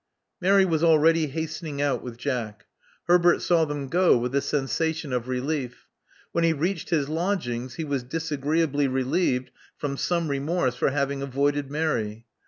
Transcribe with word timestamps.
Mary 0.41 0.65
was 0.65 0.83
already 0.83 1.27
hastening 1.27 1.79
out 1.79 2.01
with 2.01 2.17
Jack. 2.17 2.65
Herbert 3.03 3.39
saw 3.39 3.65
them 3.65 3.87
go 3.87 4.17
with 4.17 4.33
a 4.33 4.41
sensation 4.41 5.13
of 5.13 5.27
relief. 5.27 5.85
When 6.31 6.43
he 6.43 6.53
reached 6.53 6.89
his 6.89 7.07
lodgings 7.07 7.75
he 7.75 7.83
was 7.83 8.01
disagreeably 8.01 8.87
relieved 8.87 9.51
from 9.77 9.97
some 9.97 10.29
remorse 10.29 10.73
for 10.75 10.89
having 10.89 11.21
avoided 11.21 11.69
Mary. 11.69 12.25